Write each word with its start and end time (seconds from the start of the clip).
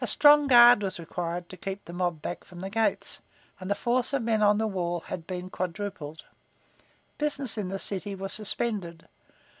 A 0.00 0.08
strong 0.08 0.48
guard 0.48 0.82
was 0.82 0.98
required 0.98 1.48
to 1.48 1.56
keep 1.56 1.84
the 1.84 1.92
mob 1.92 2.20
back 2.20 2.42
from 2.42 2.58
the 2.60 2.68
gates, 2.68 3.22
and 3.60 3.70
the 3.70 3.76
force 3.76 4.12
of 4.12 4.22
men 4.22 4.42
on 4.42 4.58
the 4.58 4.66
wall 4.66 4.98
had 4.98 5.28
been 5.28 5.48
quadrupled. 5.48 6.24
Business 7.18 7.56
in 7.56 7.68
the 7.68 7.78
city 7.78 8.16
was 8.16 8.32
suspended. 8.32 9.06